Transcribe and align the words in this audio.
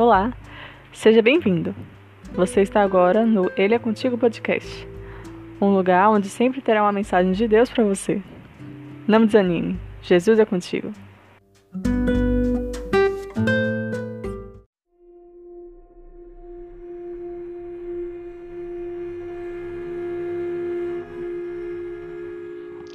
Olá, 0.00 0.32
seja 0.94 1.20
bem-vindo. 1.20 1.74
Você 2.32 2.62
está 2.62 2.80
agora 2.80 3.26
no 3.26 3.50
Ele 3.54 3.74
é 3.74 3.78
Contigo 3.78 4.16
Podcast, 4.16 4.88
um 5.60 5.74
lugar 5.74 6.08
onde 6.08 6.26
sempre 6.26 6.62
terá 6.62 6.82
uma 6.82 6.90
mensagem 6.90 7.32
de 7.32 7.46
Deus 7.46 7.68
para 7.68 7.84
você. 7.84 8.22
Não 9.06 9.26
desanime, 9.26 9.78
Jesus 10.00 10.38
é 10.38 10.46
contigo. 10.46 10.90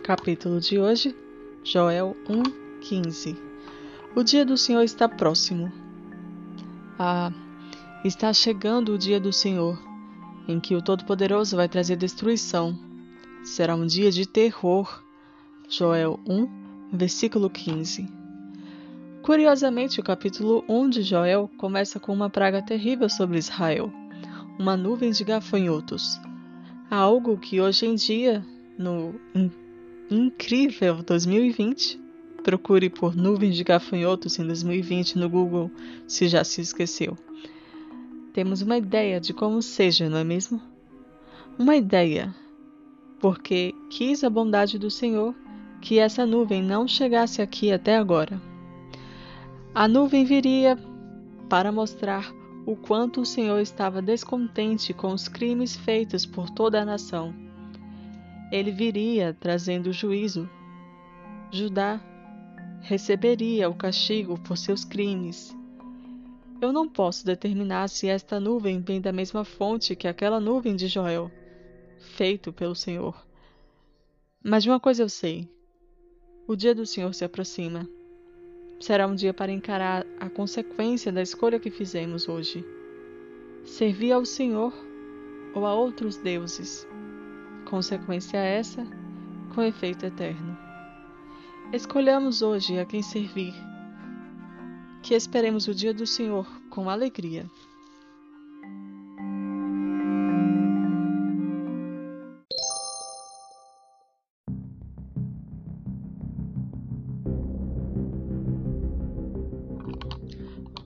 Capítulo 0.04 0.60
de 0.60 0.80
hoje, 0.80 1.16
Joel 1.64 2.18
1:15. 2.28 3.38
O 4.16 4.24
dia 4.24 4.44
do 4.44 4.58
Senhor 4.58 4.82
está 4.82 5.08
próximo. 5.08 5.85
Ah, 6.98 7.30
está 8.06 8.32
chegando 8.32 8.94
o 8.94 8.98
dia 8.98 9.20
do 9.20 9.34
Senhor, 9.34 9.78
em 10.48 10.60
que 10.62 10.76
o 10.76 10.82
Todo-Poderoso 10.82 11.58
vai 11.58 11.68
trazer 11.68 11.98
destruição. 11.98 12.78
Será 13.44 13.76
um 13.76 13.86
dia 13.86 14.12
de 14.12 14.26
terror. 14.26 15.04
Joel 15.68 16.20
1, 16.26 16.48
versículo 16.94 17.50
15. 17.50 18.08
Curiosamente, 19.24 20.00
o 20.00 20.04
capítulo 20.04 20.64
1 20.70 20.90
de 20.90 21.02
Joel 21.02 21.50
começa 21.58 22.00
com 22.00 22.14
uma 22.14 22.30
praga 22.30 22.62
terrível 22.62 23.10
sobre 23.10 23.40
Israel, 23.40 23.92
uma 24.58 24.78
nuvem 24.78 25.12
de 25.12 25.24
gafanhotos. 25.24 26.22
Algo 26.90 27.38
que 27.38 27.60
hoje 27.60 27.88
em 27.88 27.96
dia, 27.96 28.46
no 28.78 29.20
incrível 30.10 31.02
2020. 31.04 32.05
Procure 32.46 32.92
por 32.92 33.16
nuvens 33.16 33.56
de 33.56 33.64
gafanhotos 33.64 34.38
em 34.38 34.46
2020 34.46 35.18
no 35.18 35.28
Google 35.28 35.72
se 36.08 36.28
já 36.28 36.44
se 36.44 36.62
esqueceu. 36.62 37.18
Temos 38.34 38.62
uma 38.62 38.78
ideia 38.78 39.20
de 39.20 39.34
como 39.34 39.60
seja, 39.64 40.08
não 40.08 40.20
é 40.20 40.24
mesmo? 40.24 40.62
Uma 41.58 41.76
ideia, 41.76 42.36
porque 43.20 43.74
quis 43.90 44.24
a 44.24 44.30
bondade 44.30 44.78
do 44.78 44.92
Senhor 44.92 45.34
que 45.82 45.98
essa 45.98 46.24
nuvem 46.24 46.62
não 46.62 46.88
chegasse 46.88 47.42
aqui 47.42 47.72
até 47.72 47.98
agora. 47.98 48.40
A 49.74 49.88
nuvem 49.88 50.24
viria 50.24 50.78
para 51.50 51.72
mostrar 51.72 52.32
o 52.64 52.76
quanto 52.76 53.22
o 53.22 53.26
Senhor 53.26 53.60
estava 53.60 54.02
descontente 54.02 54.94
com 54.94 55.12
os 55.12 55.28
crimes 55.28 55.76
feitos 55.76 56.28
por 56.28 56.52
toda 56.52 56.80
a 56.80 56.86
nação 56.86 57.34
ele 58.52 58.72
viria 58.72 59.36
trazendo 59.40 59.92
juízo. 59.92 60.50
Judá 61.52 62.00
receberia 62.82 63.70
o 63.70 63.76
castigo 63.76 64.40
por 64.40 64.58
seus 64.58 64.84
crimes. 64.84 65.56
Eu 66.62 66.72
não 66.72 66.88
posso 66.88 67.26
determinar 67.26 67.90
se 67.90 68.08
esta 68.08 68.40
nuvem 68.40 68.80
vem 68.82 69.02
da 69.02 69.12
mesma 69.12 69.44
fonte 69.44 69.96
que 69.96 70.08
aquela 70.08 70.40
nuvem 70.40 70.76
de 70.76 70.88
Joel, 70.88 71.32
feito 72.00 72.54
pelo 72.54 72.76
Senhor. 72.76 73.16
Mas 74.44 74.66
uma 74.66 74.80
coisa 74.80 75.04
eu 75.04 75.10
sei: 75.10 75.50
o 76.48 76.56
dia 76.56 76.74
do 76.74 76.86
Senhor 76.86 77.14
se 77.14 77.26
aproxima. 77.26 77.88
Será 78.80 79.08
um 79.08 79.16
dia 79.16 79.34
para 79.34 79.52
encarar 79.52 80.06
a 80.20 80.30
consequência 80.30 81.12
da 81.12 81.22
escolha 81.22 81.60
que 81.60 81.72
fizemos 81.72 82.28
hoje. 82.28 82.66
Servir 83.64 84.12
ao 84.12 84.26
Senhor 84.26 84.74
ou 85.54 85.66
a 85.66 85.74
outros 85.74 86.18
deuses 86.18 86.88
consequência 87.66 88.38
essa 88.38 88.86
com 89.54 89.62
efeito 89.62 90.06
eterno. 90.06 90.58
Escolhamos 91.74 92.42
hoje 92.42 92.80
a 92.80 92.86
quem 92.86 93.02
servir, 93.02 93.54
que 95.02 95.14
esperemos 95.14 95.68
o 95.68 95.74
dia 95.74 95.94
do 95.94 96.06
Senhor 96.06 96.48
com 96.70 96.90
alegria. 96.90 97.50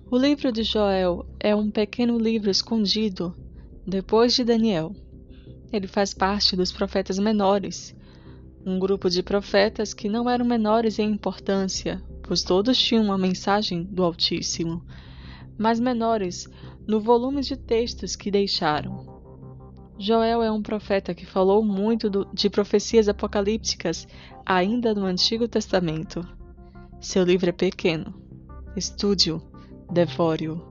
O 0.10 0.18
livro 0.18 0.52
de 0.52 0.64
Joel 0.64 1.26
é 1.40 1.54
um 1.54 1.70
pequeno 1.70 2.18
livro 2.18 2.50
escondido 2.50 3.36
depois 3.86 4.34
de 4.34 4.44
Daniel. 4.44 4.96
Ele 5.72 5.88
faz 5.88 6.16
parte 6.16 6.56
dos 6.56 6.72
profetas 6.72 7.20
menores, 7.20 7.96
um 8.70 8.78
grupo 8.78 9.10
de 9.10 9.24
profetas 9.24 9.94
que 9.94 10.08
não 10.08 10.30
eram 10.30 10.46
menores 10.46 11.00
em 11.00 11.10
importância, 11.10 12.02
pois 12.22 12.44
todos 12.44 12.78
tinham 12.78 13.04
uma 13.04 13.18
mensagem 13.18 13.84
do 13.84 14.04
Altíssimo, 14.04 14.86
mas 15.58 15.80
menores 15.80 16.48
no 16.88 17.00
volume 17.00 17.42
de 17.42 17.58
textos 17.58 18.16
que 18.16 18.30
deixaram. 18.30 19.20
Joel 19.98 20.44
é 20.44 20.52
um 20.52 20.62
profeta 20.62 21.14
que 21.14 21.26
falou 21.26 21.64
muito 21.64 22.10
do, 22.10 22.26
de 22.34 22.50
profecias 22.50 23.10
apocalípticas 23.10 24.08
ainda 24.46 24.94
no 24.94 25.06
Antigo 25.06 25.48
Testamento. 25.48 26.26
Seu 27.02 27.24
livro 27.24 27.50
é 27.50 27.52
pequeno. 27.52 28.14
Estude-o, 28.76 29.42
devore-o. 29.92 30.70